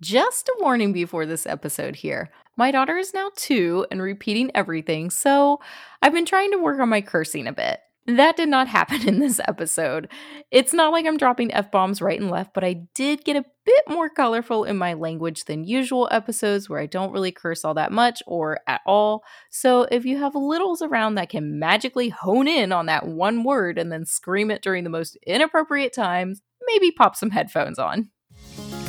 Just 0.00 0.48
a 0.48 0.56
warning 0.60 0.92
before 0.92 1.24
this 1.24 1.46
episode 1.46 1.96
here. 1.96 2.30
My 2.54 2.70
daughter 2.70 2.98
is 2.98 3.14
now 3.14 3.30
two 3.34 3.86
and 3.90 4.02
repeating 4.02 4.50
everything, 4.54 5.08
so 5.08 5.58
I've 6.02 6.12
been 6.12 6.26
trying 6.26 6.50
to 6.52 6.58
work 6.58 6.78
on 6.80 6.90
my 6.90 7.00
cursing 7.00 7.46
a 7.46 7.52
bit. 7.52 7.80
That 8.06 8.36
did 8.36 8.50
not 8.50 8.68
happen 8.78 9.08
in 9.08 9.20
this 9.20 9.40
episode. 9.48 10.12
It's 10.50 10.74
not 10.74 10.92
like 10.92 11.06
I'm 11.06 11.16
dropping 11.16 11.52
F 11.54 11.70
bombs 11.70 12.02
right 12.02 12.20
and 12.20 12.30
left, 12.30 12.52
but 12.52 12.62
I 12.62 12.86
did 12.94 13.24
get 13.24 13.36
a 13.36 13.44
bit 13.64 13.84
more 13.88 14.10
colorful 14.10 14.64
in 14.64 14.76
my 14.76 14.92
language 14.92 15.46
than 15.46 15.64
usual 15.64 16.10
episodes 16.12 16.68
where 16.68 16.78
I 16.78 16.86
don't 16.86 17.12
really 17.12 17.32
curse 17.32 17.64
all 17.64 17.74
that 17.74 17.90
much 17.90 18.22
or 18.26 18.60
at 18.66 18.82
all. 18.84 19.24
So 19.50 19.84
if 19.90 20.04
you 20.04 20.18
have 20.18 20.34
littles 20.34 20.82
around 20.82 21.14
that 21.14 21.30
can 21.30 21.58
magically 21.58 22.10
hone 22.10 22.48
in 22.48 22.70
on 22.70 22.84
that 22.84 23.06
one 23.06 23.44
word 23.44 23.78
and 23.78 23.90
then 23.90 24.04
scream 24.04 24.50
it 24.50 24.60
during 24.60 24.84
the 24.84 24.90
most 24.90 25.16
inappropriate 25.26 25.94
times, 25.94 26.42
maybe 26.66 26.90
pop 26.90 27.16
some 27.16 27.30
headphones 27.30 27.78
on. 27.78 28.10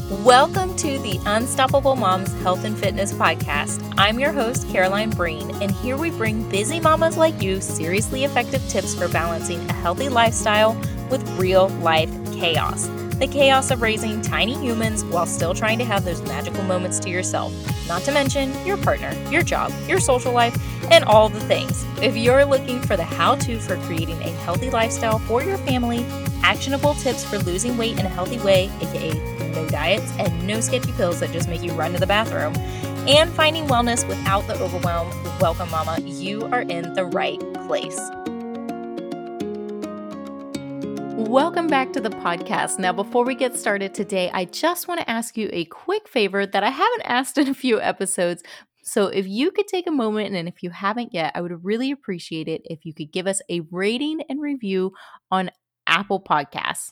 Welcome 0.09 0.73
to 0.77 0.97
the 0.99 1.19
Unstoppable 1.25 1.97
Moms 1.97 2.31
Health 2.41 2.63
and 2.63 2.77
Fitness 2.77 3.11
Podcast. 3.11 3.93
I'm 3.97 4.17
your 4.17 4.31
host, 4.31 4.69
Caroline 4.69 5.09
Breen, 5.09 5.51
and 5.61 5.69
here 5.69 5.97
we 5.97 6.11
bring 6.11 6.47
busy 6.49 6.79
mamas 6.79 7.17
like 7.17 7.41
you 7.41 7.59
seriously 7.59 8.23
effective 8.23 8.65
tips 8.69 8.95
for 8.95 9.09
balancing 9.09 9.59
a 9.69 9.73
healthy 9.73 10.07
lifestyle 10.07 10.79
with 11.11 11.29
real 11.37 11.67
life 11.79 12.09
chaos. 12.33 12.87
The 13.17 13.27
chaos 13.29 13.69
of 13.69 13.81
raising 13.81 14.21
tiny 14.21 14.53
humans 14.53 15.03
while 15.03 15.25
still 15.25 15.53
trying 15.53 15.77
to 15.79 15.85
have 15.85 16.05
those 16.05 16.21
magical 16.21 16.63
moments 16.63 16.99
to 16.99 17.09
yourself, 17.09 17.53
not 17.89 18.03
to 18.03 18.13
mention 18.13 18.53
your 18.65 18.77
partner, 18.77 19.11
your 19.29 19.41
job, 19.41 19.73
your 19.89 19.99
social 19.99 20.31
life, 20.31 20.57
and 20.89 21.03
all 21.03 21.27
the 21.27 21.41
things. 21.41 21.85
If 22.01 22.15
you're 22.15 22.45
looking 22.45 22.81
for 22.81 22.95
the 22.95 23.03
how 23.03 23.35
to 23.35 23.59
for 23.59 23.75
creating 23.81 24.21
a 24.21 24.31
healthy 24.45 24.69
lifestyle 24.69 25.19
for 25.19 25.43
your 25.43 25.57
family, 25.57 26.05
actionable 26.43 26.93
tips 26.93 27.25
for 27.25 27.39
losing 27.39 27.77
weight 27.77 27.99
in 27.99 28.05
a 28.05 28.09
healthy 28.09 28.39
way, 28.39 28.71
aka 28.79 29.36
no 29.57 29.67
diets, 29.69 30.11
and 30.19 30.47
no 30.47 30.61
sketchy 30.61 30.91
pills 30.91 31.19
that 31.19 31.31
just 31.31 31.49
make 31.49 31.63
you 31.63 31.71
run 31.73 31.91
to 31.91 31.99
the 31.99 32.05
bathroom, 32.05 32.55
and 33.07 33.31
finding 33.31 33.65
wellness 33.65 34.07
without 34.07 34.45
the 34.47 34.53
overwhelm, 34.61 35.09
welcome, 35.39 35.69
Mama. 35.71 35.99
You 36.01 36.45
are 36.51 36.61
in 36.61 36.93
the 36.93 37.05
right 37.05 37.39
place. 37.65 37.99
Welcome 41.15 41.67
back 41.67 41.91
to 41.93 41.99
the 41.99 42.11
podcast. 42.11 42.77
Now, 42.77 42.93
before 42.93 43.25
we 43.25 43.33
get 43.33 43.55
started 43.55 43.95
today, 43.95 44.29
I 44.31 44.45
just 44.45 44.87
want 44.87 44.99
to 44.99 45.09
ask 45.09 45.35
you 45.35 45.49
a 45.51 45.65
quick 45.65 46.07
favor 46.07 46.45
that 46.45 46.63
I 46.63 46.69
haven't 46.69 47.01
asked 47.05 47.39
in 47.39 47.47
a 47.47 47.55
few 47.55 47.81
episodes. 47.81 48.43
So, 48.83 49.07
if 49.07 49.27
you 49.27 49.49
could 49.49 49.67
take 49.67 49.87
a 49.87 49.91
moment, 49.91 50.35
and 50.35 50.47
if 50.47 50.61
you 50.61 50.69
haven't 50.69 51.13
yet, 51.15 51.31
I 51.33 51.41
would 51.41 51.65
really 51.65 51.89
appreciate 51.89 52.47
it 52.47 52.61
if 52.65 52.85
you 52.85 52.93
could 52.93 53.11
give 53.11 53.25
us 53.25 53.41
a 53.49 53.61
rating 53.71 54.21
and 54.29 54.39
review 54.39 54.93
on 55.31 55.49
Apple 55.87 56.21
Podcasts. 56.21 56.91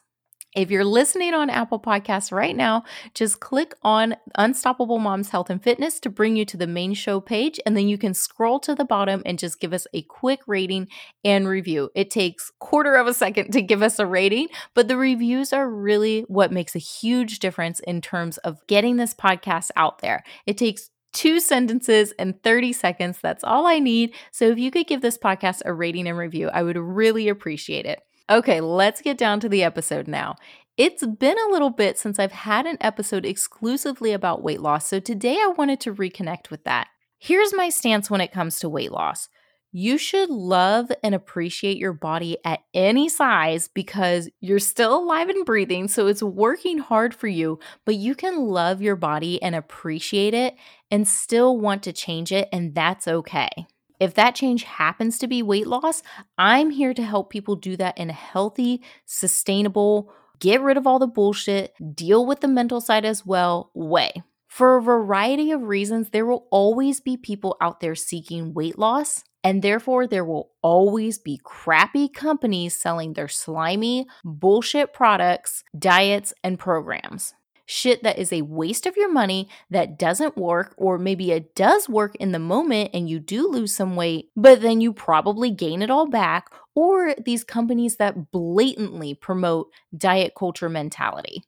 If 0.56 0.72
you're 0.72 0.86
listening 0.86 1.34
on 1.34 1.50
Apple 1.50 1.82
Podcasts 1.82 2.32
right 2.32 2.56
now, 2.56 2.86
just 3.14 3.42
click 3.42 3.74
on 3.84 4.16
Unstoppable 4.36 5.00
Moms 5.00 5.30
Health 5.30 5.50
and 5.50 5.62
Fitness 5.62 6.00
to 6.00 6.10
bring 6.10 6.38
you 6.38 6.46
to 6.46 6.56
the 6.56 6.66
main 6.66 6.94
show 6.94 7.20
page, 7.20 7.60
and 7.66 7.76
then 7.76 7.90
you 7.90 7.98
can 7.98 8.14
scroll 8.14 8.62
to 8.62 8.74
the 8.74 8.86
bottom 8.86 9.22
and 9.26 9.38
just 9.38 9.60
give 9.60 9.74
us 9.74 9.86
a 9.94 10.04
quick 10.04 10.40
rating 10.48 10.88
and 11.26 11.50
review. 11.50 11.90
It 11.94 12.10
takes 12.10 12.54
quarter 12.60 12.96
of 12.96 13.06
a 13.06 13.14
second 13.14 13.52
to 13.52 13.62
give 13.62 13.82
us 13.82 14.00
a 14.00 14.06
rating, 14.06 14.48
but 14.74 14.88
the 14.88 14.96
reviews 14.96 15.52
are 15.52 15.70
really 15.70 16.22
what 16.30 16.54
makes 16.54 16.74
a 16.74 16.80
huge 16.80 17.40
difference 17.40 17.82
in 17.82 18.00
terms 18.00 18.38
of 18.38 18.66
getting 18.68 18.96
this 18.96 19.14
podcast 19.14 19.72
out 19.76 20.00
there. 20.00 20.24
It 20.46 20.58
takes 20.58 20.90
two 21.12 21.42
sentences 21.42 22.14
and 22.18 22.42
30 22.44 22.72
seconds. 22.72 23.20
That's 23.22 23.44
all 23.44 23.68
I 23.68 23.80
need. 23.80 24.14
So 24.32 24.46
if 24.46 24.58
you 24.58 24.72
could 24.72 24.88
give 24.88 25.02
this 25.02 25.18
podcast 25.18 25.64
a 25.66 25.74
rating 25.74 26.08
and 26.08 26.18
review, 26.18 26.50
I 26.50 26.64
would 26.64 26.78
really 26.78 27.28
appreciate 27.28 27.86
it. 27.86 28.05
Okay, 28.30 28.60
let's 28.60 29.02
get 29.02 29.20
down 29.20 29.40
to 29.42 29.50
the 29.50 29.64
episode 29.64 30.08
now. 30.08 30.36
It's 30.78 31.06
been 31.06 31.38
a 31.38 31.52
little 31.52 31.70
bit 31.70 32.00
since 32.00 32.18
I've 32.18 32.32
had 32.32 32.66
an 32.66 32.78
episode 32.82 33.24
exclusively 33.24 34.14
about 34.14 34.42
weight 34.42 34.62
loss, 34.62 34.88
so 34.88 35.00
today 35.00 35.36
I 35.36 35.54
wanted 35.56 35.80
to 35.82 35.94
reconnect 35.94 36.50
with 36.50 36.64
that. 36.64 36.88
Here's 37.20 37.54
my 37.54 37.70
stance 37.70 38.10
when 38.10 38.22
it 38.22 38.32
comes 38.32 38.60
to 38.60 38.70
weight 38.70 38.92
loss. 38.92 39.30
You 39.72 40.00
should 40.00 40.30
love 40.32 40.92
and 41.04 41.14
appreciate 41.14 41.78
your 41.78 41.94
body 41.94 42.38
at 42.44 42.62
any 42.74 43.10
size 43.10 43.68
because 43.68 44.30
you're 44.40 44.58
still 44.58 45.04
alive 45.04 45.30
and 45.30 45.46
breathing, 45.46 45.88
so 45.88 46.08
it's 46.08 46.24
working 46.24 46.80
hard 46.80 47.14
for 47.14 47.28
you, 47.28 47.60
but 47.86 47.96
you 47.96 48.16
can 48.16 48.48
love 48.48 48.82
your 48.82 48.96
body 48.96 49.40
and 49.44 49.54
appreciate 49.54 50.34
it 50.34 50.56
and 50.90 51.08
still 51.08 51.60
want 51.60 51.84
to 51.84 51.94
change 51.94 52.32
it, 52.32 52.50
and 52.52 52.74
that's 52.74 53.08
okay. 53.08 53.68
If 54.00 54.14
that 54.16 54.36
change 54.36 54.64
happens 54.64 55.18
to 55.20 55.28
be 55.28 55.42
weight 55.42 55.68
loss, 55.68 56.04
I'm 56.38 56.70
here 56.70 56.94
to 56.94 57.04
help 57.04 57.30
people 57.30 57.56
do 57.56 57.78
that 57.78 57.98
in 57.98 58.10
a 58.10 58.14
healthy, 58.14 58.82
sustainable, 59.06 60.12
get 60.40 60.62
rid 60.62 60.78
of 60.78 60.86
all 60.86 61.00
the 61.00 61.08
bullshit, 61.08 61.74
deal 61.96 62.26
with 62.26 62.42
the 62.42 62.48
mental 62.48 62.82
side 62.82 63.06
as 63.06 63.26
well 63.26 63.72
way. 63.74 64.24
For 64.48 64.78
a 64.78 64.82
variety 64.82 65.52
of 65.52 65.64
reasons, 65.64 66.10
there 66.10 66.26
will 66.26 66.48
always 66.50 67.02
be 67.02 67.18
people 67.18 67.58
out 67.60 67.80
there 67.80 67.96
seeking 67.96 68.54
weight 68.54 68.80
loss, 68.80 69.24
and 69.44 69.62
therefore 69.62 70.08
there 70.08 70.26
will 70.26 70.52
always 70.62 71.18
be 71.18 71.40
crappy 71.44 72.08
companies 72.08 72.80
selling 72.80 73.14
their 73.14 73.28
slimy, 73.28 74.08
bullshit 74.24 74.94
products, 74.94 75.64
diets, 75.78 76.34
and 76.44 76.58
programs 76.58 77.34
shit 77.66 78.04
that 78.04 78.18
is 78.20 78.32
a 78.32 78.44
waste 78.44 78.86
of 78.86 78.98
your 78.98 79.12
money 79.12 79.50
that 79.70 79.98
doesn't 79.98 80.38
work, 80.38 80.74
or 80.78 80.98
maybe 80.98 81.32
it 81.32 81.56
does 81.56 81.90
work 81.90 82.16
in 82.18 82.32
the 82.32 82.40
moment 82.40 82.92
and 82.94 83.10
you 83.10 83.20
do 83.20 83.50
lose 83.50 83.76
some 83.76 83.96
weight, 83.96 84.30
but 84.36 84.62
then 84.62 84.82
you 84.82 84.94
probably 84.94 85.52
gain 85.52 85.82
it 85.82 85.90
all 85.90 86.08
back, 86.08 86.50
or 86.76 87.16
these 87.24 87.44
companies 87.44 87.98
that 87.98 88.32
blatantly 88.32 89.14
promote 89.14 89.70
diet 89.98 90.34
culture 90.38 90.70
mentality. 90.70 91.44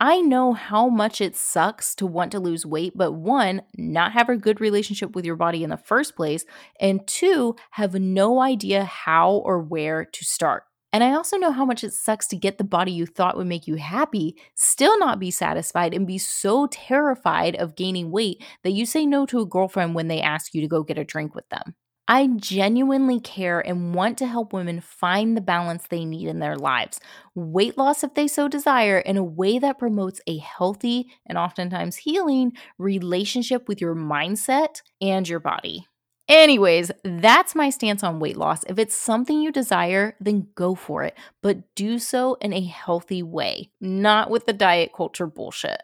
I 0.00 0.20
know 0.20 0.52
how 0.52 0.88
much 0.88 1.20
it 1.20 1.34
sucks 1.34 1.96
to 1.96 2.06
want 2.06 2.30
to 2.30 2.38
lose 2.38 2.64
weight, 2.64 2.92
but 2.94 3.14
one, 3.14 3.62
not 3.76 4.12
have 4.12 4.28
a 4.28 4.36
good 4.36 4.60
relationship 4.60 5.16
with 5.16 5.24
your 5.24 5.34
body 5.34 5.64
in 5.64 5.70
the 5.70 5.76
first 5.76 6.14
place, 6.14 6.44
and 6.78 7.04
two, 7.04 7.56
have 7.72 7.94
no 7.94 8.40
idea 8.40 8.84
how 8.84 9.32
or 9.32 9.58
where 9.58 10.04
to 10.04 10.24
start. 10.24 10.62
And 10.92 11.04
I 11.04 11.12
also 11.12 11.36
know 11.36 11.52
how 11.52 11.64
much 11.66 11.84
it 11.84 11.92
sucks 11.92 12.26
to 12.28 12.36
get 12.36 12.58
the 12.58 12.64
body 12.64 12.92
you 12.92 13.06
thought 13.06 13.36
would 13.36 13.46
make 13.46 13.66
you 13.66 13.74
happy, 13.76 14.36
still 14.54 14.98
not 14.98 15.18
be 15.18 15.30
satisfied, 15.30 15.92
and 15.94 16.06
be 16.06 16.18
so 16.18 16.66
terrified 16.68 17.56
of 17.56 17.76
gaining 17.76 18.10
weight 18.10 18.42
that 18.64 18.72
you 18.72 18.86
say 18.86 19.04
no 19.04 19.26
to 19.26 19.40
a 19.40 19.46
girlfriend 19.46 19.94
when 19.94 20.08
they 20.08 20.20
ask 20.22 20.54
you 20.54 20.62
to 20.62 20.68
go 20.68 20.82
get 20.82 20.98
a 20.98 21.04
drink 21.04 21.34
with 21.34 21.48
them. 21.50 21.74
I 22.10 22.28
genuinely 22.36 23.20
care 23.20 23.60
and 23.60 23.94
want 23.94 24.16
to 24.18 24.26
help 24.26 24.54
women 24.54 24.80
find 24.80 25.36
the 25.36 25.42
balance 25.42 25.86
they 25.88 26.06
need 26.06 26.28
in 26.28 26.38
their 26.38 26.56
lives, 26.56 27.00
weight 27.34 27.76
loss 27.76 28.02
if 28.02 28.14
they 28.14 28.28
so 28.28 28.48
desire, 28.48 28.98
in 28.98 29.18
a 29.18 29.24
way 29.24 29.58
that 29.58 29.78
promotes 29.78 30.20
a 30.26 30.38
healthy 30.38 31.10
and 31.26 31.36
oftentimes 31.36 31.96
healing 31.96 32.52
relationship 32.78 33.68
with 33.68 33.80
your 33.82 33.94
mindset 33.96 34.80
and 35.02 35.28
your 35.28 35.40
body. 35.40 35.87
Anyways, 36.28 36.90
that's 37.04 37.54
my 37.54 37.70
stance 37.70 38.04
on 38.04 38.20
weight 38.20 38.36
loss. 38.36 38.62
If 38.64 38.78
it's 38.78 38.94
something 38.94 39.40
you 39.40 39.50
desire, 39.50 40.14
then 40.20 40.48
go 40.54 40.74
for 40.74 41.02
it, 41.02 41.16
but 41.42 41.74
do 41.74 41.98
so 41.98 42.34
in 42.34 42.52
a 42.52 42.64
healthy 42.64 43.22
way, 43.22 43.70
not 43.80 44.28
with 44.28 44.44
the 44.44 44.52
diet 44.52 44.92
culture 44.94 45.26
bullshit. 45.26 45.82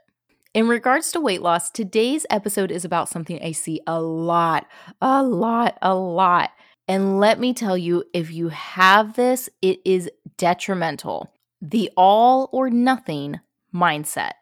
In 0.52 0.68
regards 0.68 1.10
to 1.12 1.20
weight 1.20 1.40
loss, 1.40 1.70
today's 1.70 2.26
episode 2.28 2.70
is 2.70 2.84
about 2.84 3.08
something 3.08 3.42
I 3.42 3.52
see 3.52 3.80
a 3.86 4.00
lot, 4.00 4.66
a 5.00 5.22
lot, 5.22 5.78
a 5.80 5.94
lot. 5.94 6.50
And 6.86 7.18
let 7.18 7.40
me 7.40 7.54
tell 7.54 7.78
you, 7.78 8.04
if 8.12 8.30
you 8.30 8.50
have 8.50 9.14
this, 9.14 9.48
it 9.62 9.80
is 9.86 10.10
detrimental. 10.36 11.32
The 11.62 11.90
all 11.96 12.50
or 12.52 12.68
nothing 12.68 13.40
mindset. 13.74 14.32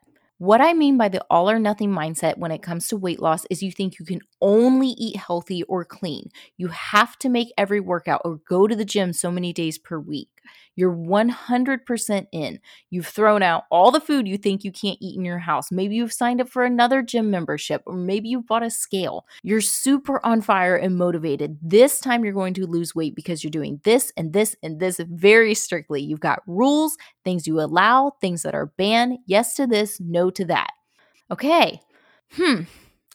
What 0.43 0.61
I 0.61 0.73
mean 0.73 0.99
by 0.99 1.09
the 1.09 1.25
all 1.31 1.49
or 1.49 1.61
nothing 1.61 1.91
mindset 1.93 2.37
when 2.37 2.51
it 2.51 2.63
comes 2.63 2.89
to 2.89 2.97
weight 2.97 3.21
loss 3.21 3.47
is 3.49 3.63
you 3.63 3.71
think 3.71 4.01
you 4.01 4.05
can 4.05 4.19
only 4.41 4.89
eat 4.89 5.15
healthy 5.15 5.63
or 5.63 5.85
clean. 5.85 6.31
You 6.57 6.67
have 6.67 7.17
to 7.21 7.29
make 7.29 7.53
every 7.57 7.79
workout 7.79 8.23
or 8.25 8.41
go 8.49 8.67
to 8.67 8.75
the 8.75 8.85
gym 8.85 9.13
so 9.13 9.31
many 9.31 9.53
days 9.53 9.79
per 9.79 10.01
week. 10.01 10.32
You're 10.75 10.95
100% 10.95 12.27
in. 12.33 12.61
You've 12.91 13.07
thrown 13.07 13.43
out 13.43 13.65
all 13.71 13.91
the 13.91 14.01
food 14.01 14.27
you 14.27 14.39
think 14.39 14.65
you 14.65 14.73
can't 14.73 14.99
eat 15.01 15.17
in 15.17 15.25
your 15.25 15.39
house. 15.39 15.71
Maybe 15.71 15.97
you've 15.97 16.13
signed 16.13 16.41
up 16.41 16.49
for 16.49 16.65
another 16.65 17.03
gym 17.03 17.31
membership, 17.31 17.83
or 17.87 17.95
maybe 17.95 18.29
you've 18.29 18.47
bought 18.47 18.63
a 18.63 18.71
scale. 18.71 19.27
You're 19.43 19.61
super 19.61 20.25
on 20.25 20.41
fire 20.41 20.77
and 20.77 20.97
motivated. 20.97 21.59
This 21.63 22.01
time 22.01 22.25
you're 22.25 22.33
going 22.33 22.55
to 22.55 22.67
lose 22.67 22.95
weight 22.95 23.15
because 23.15 23.45
you're 23.45 23.51
doing 23.51 23.81
this 23.85 24.13
and 24.17 24.33
this 24.33 24.57
and 24.63 24.81
this 24.81 25.01
very 25.11 25.55
strictly. 25.55 26.01
You've 26.01 26.21
got 26.21 26.43
rules, 26.47 26.97
things 27.25 27.47
you 27.47 27.61
allow, 27.61 28.13
things 28.21 28.43
that 28.43 28.55
are 28.55 28.67
banned, 28.67 29.19
yes 29.27 29.55
to 29.55 29.67
this, 29.67 30.01
no 30.01 30.31
to 30.31 30.45
that. 30.47 30.71
Okay. 31.31 31.81
Hmm. 32.33 32.63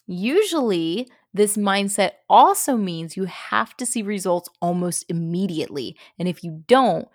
Usually, 0.06 1.08
this 1.34 1.56
mindset 1.56 2.12
also 2.28 2.76
means 2.76 3.16
you 3.16 3.24
have 3.24 3.76
to 3.76 3.86
see 3.86 4.02
results 4.02 4.48
almost 4.60 5.04
immediately. 5.08 5.96
And 6.18 6.26
if 6.26 6.42
you 6.42 6.64
don't, 6.66 7.06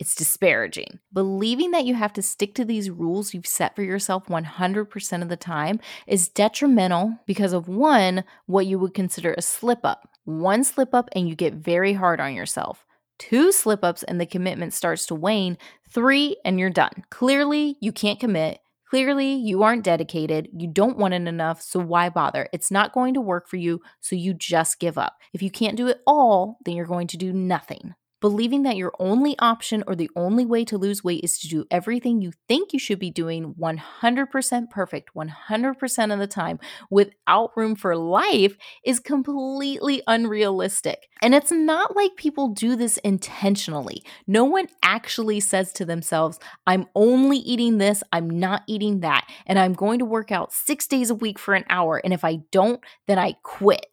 it's 0.00 0.14
disparaging. 0.14 0.98
Believing 1.12 1.72
that 1.72 1.84
you 1.84 1.94
have 1.94 2.14
to 2.14 2.22
stick 2.22 2.54
to 2.54 2.64
these 2.64 2.90
rules 2.90 3.34
you've 3.34 3.46
set 3.46 3.76
for 3.76 3.82
yourself 3.82 4.26
100% 4.26 5.22
of 5.22 5.28
the 5.28 5.36
time 5.36 5.78
is 6.06 6.28
detrimental 6.28 7.18
because 7.26 7.52
of 7.52 7.68
one, 7.68 8.24
what 8.46 8.66
you 8.66 8.78
would 8.78 8.94
consider 8.94 9.34
a 9.34 9.42
slip 9.42 9.80
up. 9.84 10.08
One 10.24 10.64
slip 10.64 10.94
up 10.94 11.10
and 11.12 11.28
you 11.28 11.36
get 11.36 11.52
very 11.52 11.92
hard 11.92 12.18
on 12.18 12.34
yourself. 12.34 12.86
Two 13.18 13.52
slip 13.52 13.84
ups 13.84 14.02
and 14.02 14.18
the 14.18 14.24
commitment 14.24 14.72
starts 14.72 15.04
to 15.06 15.14
wane. 15.14 15.58
Three 15.90 16.36
and 16.46 16.58
you're 16.58 16.70
done. 16.70 17.04
Clearly, 17.10 17.76
you 17.80 17.92
can't 17.92 18.18
commit. 18.18 18.60
Clearly, 18.88 19.34
you 19.34 19.62
aren't 19.62 19.84
dedicated, 19.84 20.48
you 20.52 20.66
don't 20.66 20.98
want 20.98 21.14
it 21.14 21.28
enough, 21.28 21.62
so 21.62 21.78
why 21.78 22.08
bother? 22.08 22.48
It's 22.52 22.72
not 22.72 22.92
going 22.92 23.14
to 23.14 23.20
work 23.20 23.48
for 23.48 23.56
you, 23.56 23.80
so 24.00 24.16
you 24.16 24.34
just 24.34 24.80
give 24.80 24.98
up. 24.98 25.16
If 25.32 25.44
you 25.44 25.50
can't 25.50 25.76
do 25.76 25.86
it 25.86 26.00
all, 26.08 26.58
then 26.64 26.74
you're 26.74 26.86
going 26.86 27.06
to 27.08 27.16
do 27.16 27.32
nothing. 27.32 27.94
Believing 28.20 28.64
that 28.64 28.76
your 28.76 28.92
only 28.98 29.38
option 29.38 29.82
or 29.86 29.94
the 29.94 30.10
only 30.14 30.44
way 30.44 30.64
to 30.66 30.76
lose 30.76 31.02
weight 31.02 31.24
is 31.24 31.38
to 31.38 31.48
do 31.48 31.64
everything 31.70 32.20
you 32.20 32.32
think 32.48 32.72
you 32.72 32.78
should 32.78 32.98
be 32.98 33.10
doing 33.10 33.54
100% 33.54 34.70
perfect 34.70 35.10
100% 35.14 36.12
of 36.12 36.18
the 36.18 36.26
time 36.26 36.58
without 36.90 37.50
room 37.56 37.74
for 37.74 37.96
life 37.96 38.56
is 38.84 39.00
completely 39.00 40.02
unrealistic. 40.06 41.08
And 41.22 41.34
it's 41.34 41.50
not 41.50 41.96
like 41.96 42.16
people 42.16 42.48
do 42.48 42.76
this 42.76 42.98
intentionally. 42.98 44.02
No 44.26 44.44
one 44.44 44.68
actually 44.82 45.40
says 45.40 45.72
to 45.74 45.84
themselves, 45.84 46.38
I'm 46.66 46.86
only 46.94 47.38
eating 47.38 47.78
this, 47.78 48.02
I'm 48.12 48.28
not 48.28 48.62
eating 48.66 49.00
that, 49.00 49.26
and 49.46 49.58
I'm 49.58 49.72
going 49.72 49.98
to 49.98 50.04
work 50.04 50.30
out 50.30 50.52
six 50.52 50.86
days 50.86 51.10
a 51.10 51.14
week 51.14 51.38
for 51.38 51.54
an 51.54 51.64
hour. 51.70 52.00
And 52.02 52.12
if 52.12 52.24
I 52.24 52.40
don't, 52.50 52.80
then 53.06 53.18
I 53.18 53.34
quit 53.42 53.86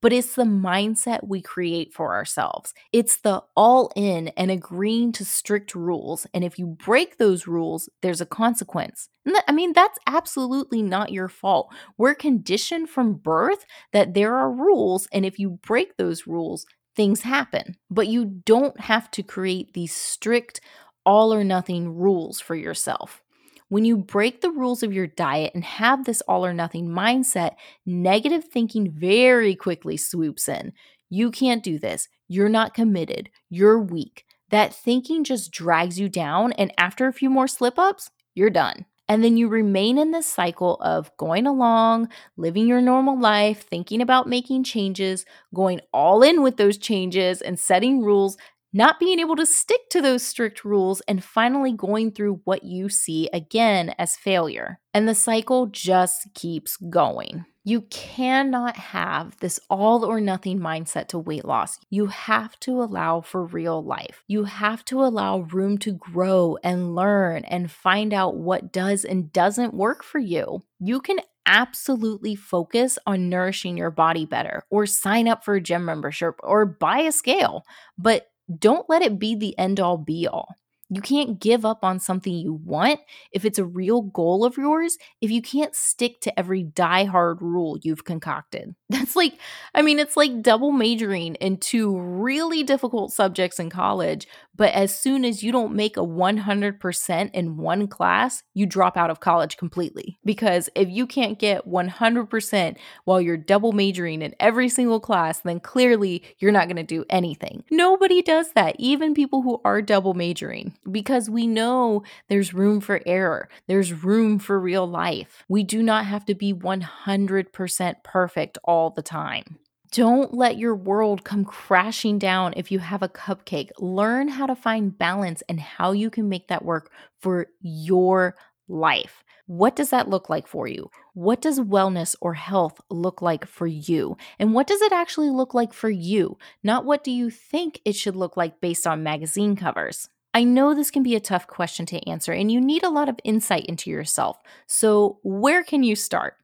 but 0.00 0.12
it's 0.12 0.34
the 0.34 0.44
mindset 0.44 1.26
we 1.26 1.40
create 1.40 1.92
for 1.92 2.14
ourselves. 2.14 2.72
It's 2.92 3.18
the 3.18 3.42
all 3.56 3.92
in 3.96 4.28
and 4.36 4.50
agreeing 4.50 5.12
to 5.12 5.24
strict 5.24 5.74
rules. 5.74 6.26
And 6.32 6.44
if 6.44 6.58
you 6.58 6.66
break 6.66 7.18
those 7.18 7.46
rules, 7.46 7.88
there's 8.02 8.20
a 8.20 8.26
consequence. 8.26 9.08
I 9.46 9.52
mean, 9.52 9.72
that's 9.72 9.98
absolutely 10.06 10.82
not 10.82 11.12
your 11.12 11.28
fault. 11.28 11.72
We're 11.98 12.14
conditioned 12.14 12.88
from 12.88 13.14
birth 13.14 13.66
that 13.92 14.14
there 14.14 14.34
are 14.34 14.50
rules. 14.50 15.08
And 15.12 15.26
if 15.26 15.38
you 15.38 15.50
break 15.50 15.96
those 15.96 16.26
rules, 16.26 16.66
things 16.96 17.22
happen. 17.22 17.76
But 17.90 18.08
you 18.08 18.24
don't 18.24 18.78
have 18.80 19.10
to 19.12 19.22
create 19.22 19.74
these 19.74 19.94
strict, 19.94 20.60
all 21.04 21.32
or 21.32 21.44
nothing 21.44 21.94
rules 21.96 22.40
for 22.40 22.54
yourself. 22.54 23.22
When 23.68 23.84
you 23.84 23.98
break 23.98 24.40
the 24.40 24.50
rules 24.50 24.82
of 24.82 24.92
your 24.92 25.06
diet 25.06 25.52
and 25.54 25.62
have 25.62 26.04
this 26.04 26.22
all 26.22 26.44
or 26.44 26.54
nothing 26.54 26.88
mindset, 26.88 27.56
negative 27.84 28.44
thinking 28.44 28.90
very 28.90 29.54
quickly 29.54 29.96
swoops 29.96 30.48
in. 30.48 30.72
You 31.10 31.30
can't 31.30 31.62
do 31.62 31.78
this. 31.78 32.08
You're 32.28 32.48
not 32.48 32.74
committed. 32.74 33.30
You're 33.50 33.78
weak. 33.78 34.24
That 34.50 34.74
thinking 34.74 35.24
just 35.24 35.52
drags 35.52 36.00
you 36.00 36.08
down, 36.08 36.52
and 36.52 36.72
after 36.78 37.06
a 37.06 37.12
few 37.12 37.28
more 37.28 37.48
slip 37.48 37.78
ups, 37.78 38.10
you're 38.34 38.48
done. 38.48 38.86
And 39.10 39.24
then 39.24 39.36
you 39.36 39.48
remain 39.48 39.96
in 39.96 40.10
this 40.10 40.26
cycle 40.26 40.76
of 40.80 41.14
going 41.16 41.46
along, 41.46 42.08
living 42.36 42.66
your 42.66 42.82
normal 42.82 43.18
life, 43.18 43.62
thinking 43.62 44.02
about 44.02 44.28
making 44.28 44.64
changes, 44.64 45.24
going 45.54 45.80
all 45.92 46.22
in 46.22 46.42
with 46.42 46.58
those 46.58 46.76
changes, 46.76 47.40
and 47.40 47.58
setting 47.58 48.02
rules 48.02 48.36
not 48.72 49.00
being 49.00 49.18
able 49.18 49.36
to 49.36 49.46
stick 49.46 49.88
to 49.90 50.02
those 50.02 50.22
strict 50.22 50.64
rules, 50.64 51.00
and 51.02 51.24
finally 51.24 51.72
going 51.72 52.12
through 52.12 52.40
what 52.44 52.64
you 52.64 52.88
see 52.88 53.28
again 53.32 53.94
as 53.98 54.16
failure. 54.16 54.78
And 54.92 55.08
the 55.08 55.14
cycle 55.14 55.66
just 55.66 56.28
keeps 56.34 56.76
going. 56.76 57.44
You 57.64 57.82
cannot 57.90 58.76
have 58.78 59.36
this 59.40 59.60
all 59.68 60.02
or 60.02 60.22
nothing 60.22 60.58
mindset 60.58 61.08
to 61.08 61.18
weight 61.18 61.44
loss. 61.44 61.78
You 61.90 62.06
have 62.06 62.58
to 62.60 62.82
allow 62.82 63.20
for 63.20 63.44
real 63.44 63.84
life. 63.84 64.24
You 64.26 64.44
have 64.44 64.84
to 64.86 65.02
allow 65.02 65.40
room 65.40 65.76
to 65.78 65.92
grow 65.92 66.56
and 66.64 66.94
learn 66.94 67.44
and 67.44 67.70
find 67.70 68.14
out 68.14 68.36
what 68.36 68.72
does 68.72 69.04
and 69.04 69.30
doesn't 69.32 69.74
work 69.74 70.02
for 70.02 70.18
you. 70.18 70.62
You 70.80 71.00
can 71.00 71.18
absolutely 71.44 72.34
focus 72.34 72.98
on 73.06 73.28
nourishing 73.28 73.76
your 73.76 73.90
body 73.90 74.24
better 74.24 74.62
or 74.70 74.86
sign 74.86 75.28
up 75.28 75.44
for 75.44 75.54
a 75.54 75.60
gym 75.60 75.84
membership 75.84 76.36
or 76.42 76.64
buy 76.64 77.00
a 77.00 77.12
scale, 77.12 77.64
but 77.98 78.28
don't 78.48 78.88
let 78.88 79.02
it 79.02 79.18
be 79.18 79.34
the 79.34 79.58
end 79.58 79.80
all 79.80 79.98
be 79.98 80.26
all. 80.26 80.54
You 80.90 81.02
can't 81.02 81.38
give 81.38 81.64
up 81.64 81.84
on 81.84 82.00
something 82.00 82.32
you 82.32 82.54
want 82.54 83.00
if 83.32 83.44
it's 83.44 83.58
a 83.58 83.64
real 83.64 84.02
goal 84.02 84.44
of 84.44 84.56
yours, 84.56 84.96
if 85.20 85.30
you 85.30 85.42
can't 85.42 85.74
stick 85.74 86.20
to 86.22 86.38
every 86.38 86.62
die-hard 86.62 87.42
rule 87.42 87.78
you've 87.82 88.04
concocted. 88.04 88.74
That's 88.90 89.14
like, 89.14 89.38
I 89.74 89.82
mean, 89.82 89.98
it's 89.98 90.16
like 90.16 90.42
double 90.42 90.72
majoring 90.72 91.34
in 91.36 91.58
two 91.58 91.98
really 91.98 92.62
difficult 92.62 93.12
subjects 93.12 93.58
in 93.60 93.70
college, 93.70 94.26
but 94.56 94.72
as 94.72 94.98
soon 94.98 95.24
as 95.24 95.42
you 95.42 95.52
don't 95.52 95.74
make 95.74 95.96
a 95.96 96.00
100% 96.00 97.30
in 97.32 97.56
one 97.56 97.86
class, 97.86 98.42
you 98.54 98.66
drop 98.66 98.96
out 98.96 99.10
of 99.10 99.20
college 99.20 99.56
completely. 99.56 100.18
Because 100.24 100.68
if 100.74 100.88
you 100.88 101.06
can't 101.06 101.38
get 101.38 101.66
100% 101.66 102.76
while 103.04 103.20
you're 103.20 103.36
double 103.36 103.72
majoring 103.72 104.22
in 104.22 104.34
every 104.40 104.68
single 104.68 105.00
class, 105.00 105.40
then 105.40 105.60
clearly 105.60 106.24
you're 106.38 106.52
not 106.52 106.66
going 106.66 106.76
to 106.76 106.82
do 106.82 107.04
anything. 107.08 107.62
Nobody 107.70 108.20
does 108.22 108.52
that, 108.52 108.74
even 108.78 109.14
people 109.14 109.42
who 109.42 109.60
are 109.64 109.80
double 109.80 110.14
majoring, 110.14 110.74
because 110.90 111.30
we 111.30 111.46
know 111.46 112.02
there's 112.28 112.54
room 112.54 112.80
for 112.80 113.00
error, 113.06 113.48
there's 113.66 113.92
room 113.92 114.38
for 114.38 114.58
real 114.58 114.86
life. 114.86 115.44
We 115.48 115.62
do 115.62 115.82
not 115.82 116.06
have 116.06 116.24
to 116.26 116.34
be 116.34 116.52
100% 116.52 117.94
perfect 118.04 118.58
all 118.64 118.90
the 118.90 119.02
time. 119.02 119.58
Don't 119.90 120.34
let 120.34 120.58
your 120.58 120.74
world 120.74 121.24
come 121.24 121.46
crashing 121.46 122.18
down 122.18 122.52
if 122.56 122.70
you 122.70 122.78
have 122.78 123.02
a 123.02 123.08
cupcake. 123.08 123.70
Learn 123.78 124.28
how 124.28 124.44
to 124.44 124.54
find 124.54 124.96
balance 124.96 125.42
and 125.48 125.58
how 125.58 125.92
you 125.92 126.10
can 126.10 126.28
make 126.28 126.48
that 126.48 126.64
work 126.64 126.90
for 127.20 127.46
your 127.62 128.34
life. 128.68 129.24
What 129.46 129.76
does 129.76 129.88
that 129.90 130.10
look 130.10 130.28
like 130.28 130.46
for 130.46 130.68
you? 130.68 130.90
What 131.14 131.40
does 131.40 131.58
wellness 131.58 132.14
or 132.20 132.34
health 132.34 132.82
look 132.90 133.22
like 133.22 133.46
for 133.46 133.66
you? 133.66 134.18
And 134.38 134.52
what 134.52 134.66
does 134.66 134.82
it 134.82 134.92
actually 134.92 135.30
look 135.30 135.54
like 135.54 135.72
for 135.72 135.88
you? 135.88 136.36
Not 136.62 136.84
what 136.84 137.02
do 137.02 137.10
you 137.10 137.30
think 137.30 137.80
it 137.86 137.96
should 137.96 138.14
look 138.14 138.36
like 138.36 138.60
based 138.60 138.86
on 138.86 139.02
magazine 139.02 139.56
covers. 139.56 140.10
I 140.38 140.44
know 140.44 140.72
this 140.72 140.92
can 140.92 141.02
be 141.02 141.16
a 141.16 141.20
tough 141.20 141.48
question 141.48 141.84
to 141.86 142.08
answer 142.08 142.30
and 142.30 142.52
you 142.52 142.60
need 142.60 142.84
a 142.84 142.90
lot 142.90 143.08
of 143.08 143.18
insight 143.24 143.66
into 143.66 143.90
yourself. 143.90 144.38
So, 144.68 145.18
where 145.24 145.64
can 145.64 145.82
you 145.82 145.96
start? 145.96 146.34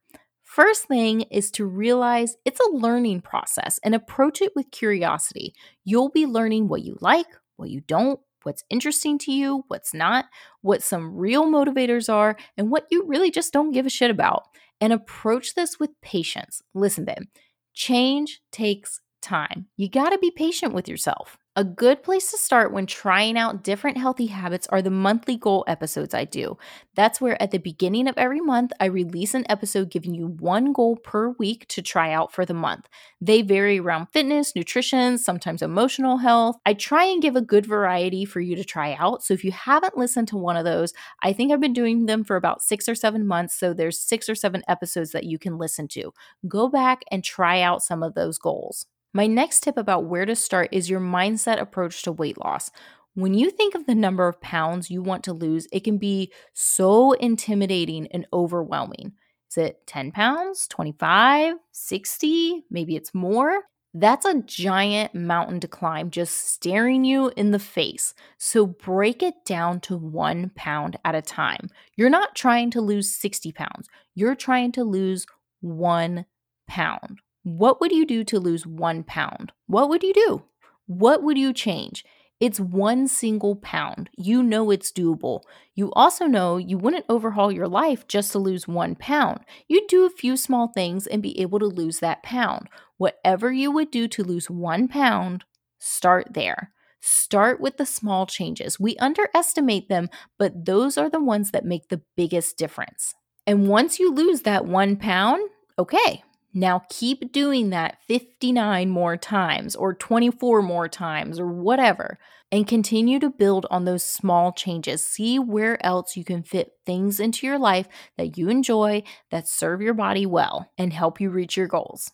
First 0.42 0.88
thing 0.88 1.20
is 1.30 1.52
to 1.52 1.64
realize 1.64 2.36
it's 2.44 2.58
a 2.58 2.72
learning 2.72 3.20
process 3.20 3.78
and 3.84 3.94
approach 3.94 4.42
it 4.42 4.50
with 4.56 4.72
curiosity. 4.72 5.54
You'll 5.84 6.08
be 6.08 6.26
learning 6.26 6.66
what 6.66 6.82
you 6.82 6.98
like, 7.02 7.28
what 7.54 7.70
you 7.70 7.82
don't, 7.82 8.18
what's 8.42 8.64
interesting 8.68 9.16
to 9.18 9.32
you, 9.32 9.62
what's 9.68 9.94
not, 9.94 10.24
what 10.60 10.82
some 10.82 11.16
real 11.16 11.44
motivators 11.44 12.12
are, 12.12 12.36
and 12.56 12.72
what 12.72 12.88
you 12.90 13.06
really 13.06 13.30
just 13.30 13.52
don't 13.52 13.70
give 13.70 13.86
a 13.86 13.90
shit 13.90 14.10
about. 14.10 14.42
And 14.80 14.92
approach 14.92 15.54
this 15.54 15.78
with 15.78 15.90
patience. 16.02 16.62
Listen, 16.74 17.04
babe, 17.04 17.28
change 17.74 18.40
takes 18.50 19.00
time. 19.22 19.66
You 19.76 19.88
gotta 19.88 20.18
be 20.18 20.32
patient 20.32 20.74
with 20.74 20.88
yourself. 20.88 21.38
A 21.56 21.62
good 21.62 22.02
place 22.02 22.32
to 22.32 22.36
start 22.36 22.72
when 22.72 22.84
trying 22.84 23.38
out 23.38 23.62
different 23.62 23.96
healthy 23.96 24.26
habits 24.26 24.66
are 24.68 24.82
the 24.82 24.90
monthly 24.90 25.36
goal 25.36 25.64
episodes 25.68 26.12
I 26.12 26.24
do. 26.24 26.58
That's 26.96 27.20
where 27.20 27.40
at 27.40 27.52
the 27.52 27.58
beginning 27.58 28.08
of 28.08 28.18
every 28.18 28.40
month, 28.40 28.72
I 28.80 28.86
release 28.86 29.34
an 29.34 29.46
episode 29.48 29.88
giving 29.88 30.16
you 30.16 30.26
one 30.26 30.72
goal 30.72 30.96
per 30.96 31.28
week 31.38 31.68
to 31.68 31.80
try 31.80 32.12
out 32.12 32.32
for 32.32 32.44
the 32.44 32.54
month. 32.54 32.88
They 33.20 33.40
vary 33.42 33.78
around 33.78 34.06
fitness, 34.06 34.56
nutrition, 34.56 35.16
sometimes 35.16 35.62
emotional 35.62 36.16
health. 36.16 36.56
I 36.66 36.74
try 36.74 37.04
and 37.04 37.22
give 37.22 37.36
a 37.36 37.40
good 37.40 37.66
variety 37.66 38.24
for 38.24 38.40
you 38.40 38.56
to 38.56 38.64
try 38.64 38.96
out. 38.98 39.22
So 39.22 39.32
if 39.32 39.44
you 39.44 39.52
haven't 39.52 39.96
listened 39.96 40.26
to 40.28 40.36
one 40.36 40.56
of 40.56 40.64
those, 40.64 40.92
I 41.22 41.32
think 41.32 41.52
I've 41.52 41.60
been 41.60 41.72
doing 41.72 42.06
them 42.06 42.24
for 42.24 42.34
about 42.34 42.64
six 42.64 42.88
or 42.88 42.96
seven 42.96 43.28
months. 43.28 43.54
So 43.54 43.72
there's 43.72 44.00
six 44.00 44.28
or 44.28 44.34
seven 44.34 44.64
episodes 44.66 45.12
that 45.12 45.22
you 45.22 45.38
can 45.38 45.56
listen 45.56 45.86
to. 45.88 46.12
Go 46.48 46.68
back 46.68 47.04
and 47.12 47.22
try 47.22 47.60
out 47.60 47.84
some 47.84 48.02
of 48.02 48.14
those 48.14 48.38
goals. 48.38 48.86
My 49.16 49.28
next 49.28 49.60
tip 49.60 49.76
about 49.76 50.06
where 50.06 50.26
to 50.26 50.34
start 50.34 50.70
is 50.72 50.90
your 50.90 50.98
mindset 50.98 51.60
approach 51.60 52.02
to 52.02 52.10
weight 52.10 52.36
loss. 52.36 52.72
When 53.14 53.32
you 53.32 53.48
think 53.48 53.76
of 53.76 53.86
the 53.86 53.94
number 53.94 54.26
of 54.26 54.40
pounds 54.40 54.90
you 54.90 55.02
want 55.02 55.22
to 55.24 55.32
lose, 55.32 55.68
it 55.70 55.84
can 55.84 55.98
be 55.98 56.32
so 56.52 57.12
intimidating 57.12 58.08
and 58.08 58.26
overwhelming. 58.32 59.12
Is 59.48 59.56
it 59.56 59.86
10 59.86 60.10
pounds, 60.10 60.66
25, 60.66 61.54
60? 61.70 62.64
Maybe 62.72 62.96
it's 62.96 63.14
more. 63.14 63.60
That's 63.96 64.26
a 64.26 64.42
giant 64.42 65.14
mountain 65.14 65.60
to 65.60 65.68
climb 65.68 66.10
just 66.10 66.48
staring 66.48 67.04
you 67.04 67.30
in 67.36 67.52
the 67.52 67.60
face. 67.60 68.14
So 68.38 68.66
break 68.66 69.22
it 69.22 69.44
down 69.46 69.78
to 69.82 69.96
one 69.96 70.50
pound 70.56 70.98
at 71.04 71.14
a 71.14 71.22
time. 71.22 71.68
You're 71.94 72.10
not 72.10 72.34
trying 72.34 72.72
to 72.72 72.80
lose 72.80 73.12
60 73.12 73.52
pounds, 73.52 73.86
you're 74.16 74.34
trying 74.34 74.72
to 74.72 74.82
lose 74.82 75.24
one 75.60 76.26
pound. 76.66 77.20
What 77.44 77.80
would 77.80 77.92
you 77.92 78.06
do 78.06 78.24
to 78.24 78.40
lose 78.40 78.66
one 78.66 79.04
pound? 79.04 79.52
What 79.66 79.90
would 79.90 80.02
you 80.02 80.14
do? 80.14 80.42
What 80.86 81.22
would 81.22 81.38
you 81.38 81.52
change? 81.52 82.04
It's 82.40 82.58
one 82.58 83.06
single 83.06 83.56
pound. 83.56 84.08
You 84.16 84.42
know 84.42 84.70
it's 84.70 84.90
doable. 84.90 85.42
You 85.74 85.92
also 85.92 86.24
know 86.24 86.56
you 86.56 86.78
wouldn't 86.78 87.04
overhaul 87.08 87.52
your 87.52 87.68
life 87.68 88.08
just 88.08 88.32
to 88.32 88.38
lose 88.38 88.66
one 88.66 88.94
pound. 88.96 89.40
You'd 89.68 89.86
do 89.88 90.04
a 90.04 90.10
few 90.10 90.36
small 90.36 90.68
things 90.68 91.06
and 91.06 91.22
be 91.22 91.38
able 91.40 91.58
to 91.58 91.66
lose 91.66 92.00
that 92.00 92.22
pound. 92.22 92.68
Whatever 92.96 93.52
you 93.52 93.70
would 93.70 93.90
do 93.90 94.08
to 94.08 94.24
lose 94.24 94.50
one 94.50 94.88
pound, 94.88 95.44
start 95.78 96.28
there. 96.32 96.72
Start 97.00 97.60
with 97.60 97.76
the 97.76 97.86
small 97.86 98.24
changes. 98.24 98.80
We 98.80 98.96
underestimate 98.96 99.90
them, 99.90 100.08
but 100.38 100.64
those 100.64 100.96
are 100.96 101.10
the 101.10 101.22
ones 101.22 101.50
that 101.50 101.66
make 101.66 101.88
the 101.88 102.00
biggest 102.16 102.56
difference. 102.56 103.14
And 103.46 103.68
once 103.68 103.98
you 103.98 104.10
lose 104.10 104.42
that 104.42 104.64
one 104.64 104.96
pound, 104.96 105.42
okay, 105.78 106.24
Now 106.56 106.84
keep 106.88 107.32
doing 107.32 107.70
that 107.70 107.98
59 108.06 108.88
more 108.88 109.16
times 109.16 109.74
or 109.74 109.92
24 109.92 110.62
more 110.62 110.88
times 110.88 111.40
or 111.40 111.48
whatever 111.48 112.18
and 112.52 112.66
continue 112.68 113.18
to 113.18 113.28
build 113.28 113.66
on 113.72 113.84
those 113.84 114.04
small 114.04 114.52
changes. 114.52 115.04
See 115.04 115.40
where 115.40 115.84
else 115.84 116.16
you 116.16 116.24
can 116.24 116.44
fit 116.44 116.70
things 116.86 117.18
into 117.18 117.44
your 117.48 117.58
life 117.58 117.88
that 118.16 118.38
you 118.38 118.48
enjoy, 118.48 119.02
that 119.32 119.48
serve 119.48 119.82
your 119.82 119.94
body 119.94 120.26
well, 120.26 120.70
and 120.78 120.92
help 120.92 121.20
you 121.20 121.30
reach 121.30 121.56
your 121.56 121.66
goals. 121.66 122.12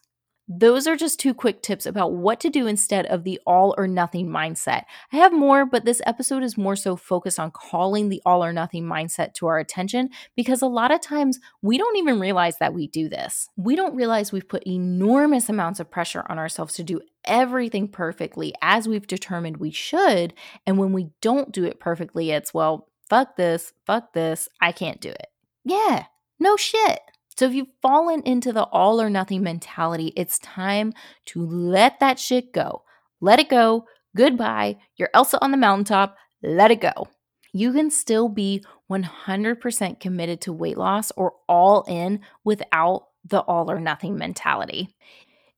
Those 0.52 0.88
are 0.88 0.96
just 0.96 1.20
two 1.20 1.32
quick 1.32 1.62
tips 1.62 1.86
about 1.86 2.12
what 2.12 2.40
to 2.40 2.50
do 2.50 2.66
instead 2.66 3.06
of 3.06 3.22
the 3.22 3.38
all 3.46 3.72
or 3.78 3.86
nothing 3.86 4.26
mindset. 4.26 4.82
I 5.12 5.18
have 5.18 5.32
more, 5.32 5.64
but 5.64 5.84
this 5.84 6.02
episode 6.04 6.42
is 6.42 6.58
more 6.58 6.74
so 6.74 6.96
focused 6.96 7.38
on 7.38 7.52
calling 7.52 8.08
the 8.08 8.20
all 8.26 8.42
or 8.42 8.52
nothing 8.52 8.84
mindset 8.84 9.32
to 9.34 9.46
our 9.46 9.60
attention 9.60 10.10
because 10.34 10.60
a 10.60 10.66
lot 10.66 10.90
of 10.90 11.00
times 11.00 11.38
we 11.62 11.78
don't 11.78 11.96
even 11.98 12.18
realize 12.18 12.58
that 12.58 12.74
we 12.74 12.88
do 12.88 13.08
this. 13.08 13.48
We 13.56 13.76
don't 13.76 13.94
realize 13.94 14.32
we've 14.32 14.48
put 14.48 14.66
enormous 14.66 15.48
amounts 15.48 15.78
of 15.78 15.88
pressure 15.88 16.26
on 16.28 16.36
ourselves 16.36 16.74
to 16.74 16.82
do 16.82 17.00
everything 17.24 17.86
perfectly 17.86 18.52
as 18.60 18.88
we've 18.88 19.06
determined 19.06 19.58
we 19.58 19.70
should. 19.70 20.34
And 20.66 20.78
when 20.78 20.92
we 20.92 21.10
don't 21.20 21.52
do 21.52 21.62
it 21.62 21.78
perfectly, 21.78 22.32
it's, 22.32 22.52
well, 22.52 22.88
fuck 23.08 23.36
this, 23.36 23.72
fuck 23.86 24.14
this, 24.14 24.48
I 24.60 24.72
can't 24.72 25.00
do 25.00 25.10
it. 25.10 25.28
Yeah, 25.64 26.06
no 26.40 26.56
shit. 26.56 26.98
So 27.36 27.46
if 27.46 27.54
you've 27.54 27.68
fallen 27.80 28.22
into 28.22 28.52
the 28.52 28.64
all 28.64 29.00
or 29.00 29.08
nothing 29.08 29.42
mentality, 29.42 30.12
it's 30.16 30.38
time 30.40 30.92
to 31.26 31.44
let 31.44 32.00
that 32.00 32.18
shit 32.18 32.52
go. 32.52 32.82
Let 33.20 33.38
it 33.38 33.48
go. 33.48 33.86
Goodbye. 34.16 34.76
You're 34.96 35.10
Elsa 35.14 35.42
on 35.42 35.50
the 35.50 35.56
mountaintop. 35.56 36.16
Let 36.42 36.70
it 36.70 36.80
go. 36.80 37.08
You 37.52 37.72
can 37.72 37.90
still 37.90 38.28
be 38.28 38.64
100% 38.90 40.00
committed 40.00 40.40
to 40.42 40.52
weight 40.52 40.78
loss 40.78 41.10
or 41.12 41.34
all 41.48 41.84
in 41.88 42.20
without 42.44 43.06
the 43.24 43.40
all 43.40 43.70
or 43.70 43.80
nothing 43.80 44.16
mentality. 44.16 44.88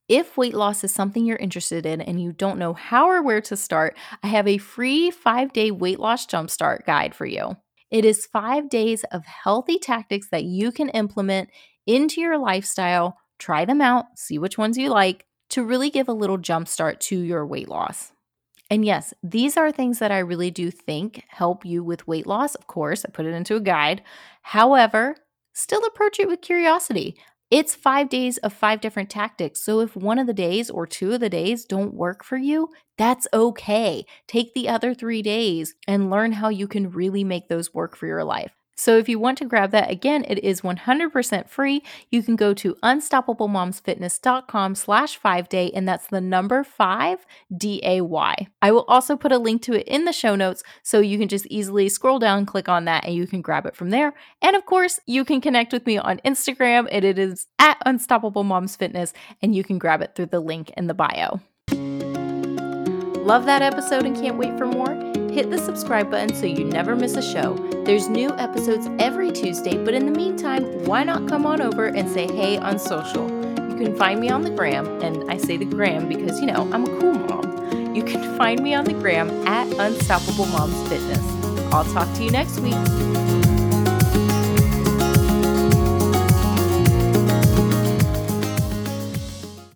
If 0.08 0.36
weight 0.36 0.54
loss 0.54 0.84
is 0.84 0.92
something 0.92 1.24
you're 1.24 1.36
interested 1.36 1.86
in 1.86 2.00
and 2.00 2.20
you 2.20 2.32
don't 2.32 2.58
know 2.58 2.74
how 2.74 3.08
or 3.08 3.22
where 3.22 3.40
to 3.42 3.56
start, 3.56 3.96
I 4.22 4.26
have 4.28 4.48
a 4.48 4.58
free 4.58 5.10
five 5.10 5.52
day 5.52 5.70
weight 5.70 6.00
loss 6.00 6.26
jumpstart 6.26 6.84
guide 6.84 7.14
for 7.14 7.24
you. 7.24 7.56
It 7.92 8.06
is 8.06 8.24
five 8.24 8.70
days 8.70 9.04
of 9.12 9.26
healthy 9.26 9.78
tactics 9.78 10.28
that 10.30 10.44
you 10.44 10.72
can 10.72 10.88
implement 10.88 11.50
into 11.86 12.22
your 12.22 12.38
lifestyle, 12.38 13.18
try 13.38 13.66
them 13.66 13.82
out, 13.82 14.06
see 14.16 14.38
which 14.38 14.56
ones 14.56 14.78
you 14.78 14.88
like 14.88 15.26
to 15.50 15.62
really 15.62 15.90
give 15.90 16.08
a 16.08 16.14
little 16.14 16.38
jump 16.38 16.68
start 16.68 17.00
to 17.02 17.18
your 17.18 17.44
weight 17.44 17.68
loss. 17.68 18.12
And 18.70 18.82
yes, 18.86 19.12
these 19.22 19.58
are 19.58 19.70
things 19.70 19.98
that 19.98 20.10
I 20.10 20.20
really 20.20 20.50
do 20.50 20.70
think 20.70 21.22
help 21.28 21.66
you 21.66 21.84
with 21.84 22.08
weight 22.08 22.26
loss. 22.26 22.54
Of 22.54 22.66
course, 22.66 23.04
I 23.04 23.10
put 23.10 23.26
it 23.26 23.34
into 23.34 23.56
a 23.56 23.60
guide. 23.60 24.00
However, 24.40 25.14
still 25.52 25.84
approach 25.84 26.18
it 26.18 26.28
with 26.28 26.40
curiosity. 26.40 27.16
It's 27.52 27.74
five 27.74 28.08
days 28.08 28.38
of 28.38 28.54
five 28.54 28.80
different 28.80 29.10
tactics. 29.10 29.60
So 29.60 29.80
if 29.80 29.94
one 29.94 30.18
of 30.18 30.26
the 30.26 30.32
days 30.32 30.70
or 30.70 30.86
two 30.86 31.12
of 31.12 31.20
the 31.20 31.28
days 31.28 31.66
don't 31.66 31.92
work 31.92 32.24
for 32.24 32.38
you, 32.38 32.70
that's 32.96 33.26
okay. 33.34 34.06
Take 34.26 34.54
the 34.54 34.70
other 34.70 34.94
three 34.94 35.20
days 35.20 35.74
and 35.86 36.08
learn 36.08 36.32
how 36.32 36.48
you 36.48 36.66
can 36.66 36.90
really 36.90 37.24
make 37.24 37.50
those 37.50 37.74
work 37.74 37.94
for 37.94 38.06
your 38.06 38.24
life. 38.24 38.52
So 38.74 38.96
if 38.96 39.08
you 39.08 39.18
want 39.18 39.38
to 39.38 39.44
grab 39.44 39.70
that, 39.72 39.90
again, 39.90 40.24
it 40.26 40.42
is 40.42 40.62
100% 40.62 41.48
free. 41.48 41.82
You 42.10 42.22
can 42.22 42.36
go 42.36 42.54
to 42.54 42.74
unstoppablemomsfitness.com 42.76 44.74
slash 44.74 45.16
five 45.16 45.48
day, 45.48 45.70
and 45.74 45.86
that's 45.86 46.06
the 46.06 46.20
number 46.20 46.64
five, 46.64 47.26
D-A-Y. 47.56 48.48
I 48.60 48.72
will 48.72 48.84
also 48.88 49.16
put 49.16 49.32
a 49.32 49.38
link 49.38 49.62
to 49.62 49.74
it 49.74 49.86
in 49.86 50.04
the 50.04 50.12
show 50.12 50.34
notes, 50.34 50.62
so 50.82 51.00
you 51.00 51.18
can 51.18 51.28
just 51.28 51.46
easily 51.46 51.88
scroll 51.88 52.18
down, 52.18 52.46
click 52.46 52.68
on 52.68 52.84
that, 52.86 53.04
and 53.04 53.14
you 53.14 53.26
can 53.26 53.42
grab 53.42 53.66
it 53.66 53.76
from 53.76 53.90
there. 53.90 54.14
And 54.40 54.56
of 54.56 54.66
course, 54.66 55.00
you 55.06 55.24
can 55.24 55.40
connect 55.40 55.72
with 55.72 55.86
me 55.86 55.98
on 55.98 56.18
Instagram, 56.24 56.88
and 56.90 57.04
it 57.04 57.18
is 57.18 57.46
at 57.58 57.78
Unstoppable 57.84 58.44
Moms 58.44 58.76
Fitness, 58.76 59.12
and 59.42 59.54
you 59.54 59.64
can 59.64 59.78
grab 59.78 60.02
it 60.02 60.14
through 60.14 60.26
the 60.26 60.40
link 60.40 60.70
in 60.76 60.86
the 60.86 60.94
bio. 60.94 61.40
Love 63.22 63.46
that 63.46 63.62
episode 63.62 64.04
and 64.04 64.16
can't 64.16 64.36
wait 64.36 64.58
for 64.58 64.66
more? 64.66 65.11
Hit 65.32 65.50
the 65.50 65.56
subscribe 65.56 66.10
button 66.10 66.34
so 66.34 66.44
you 66.44 66.62
never 66.62 66.94
miss 66.94 67.16
a 67.16 67.22
show. 67.22 67.54
There's 67.86 68.06
new 68.06 68.36
episodes 68.38 68.86
every 68.98 69.32
Tuesday, 69.32 69.82
but 69.82 69.94
in 69.94 70.04
the 70.04 70.12
meantime, 70.12 70.84
why 70.84 71.04
not 71.04 71.26
come 71.26 71.46
on 71.46 71.62
over 71.62 71.86
and 71.86 72.10
say 72.10 72.26
hey 72.26 72.58
on 72.58 72.78
social? 72.78 73.30
You 73.70 73.76
can 73.76 73.96
find 73.96 74.20
me 74.20 74.28
on 74.28 74.42
the 74.42 74.50
gram, 74.50 74.86
and 75.00 75.30
I 75.30 75.38
say 75.38 75.56
the 75.56 75.64
gram 75.64 76.06
because, 76.06 76.38
you 76.38 76.46
know, 76.46 76.70
I'm 76.70 76.84
a 76.84 77.00
cool 77.00 77.14
mom. 77.14 77.94
You 77.96 78.04
can 78.04 78.36
find 78.36 78.62
me 78.62 78.74
on 78.74 78.84
the 78.84 78.92
gram 78.92 79.30
at 79.46 79.66
Unstoppable 79.78 80.44
Moms 80.46 80.88
Fitness. 80.90 81.24
I'll 81.72 81.90
talk 81.94 82.14
to 82.16 82.24
you 82.24 82.30
next 82.30 82.60
week. 82.60 83.21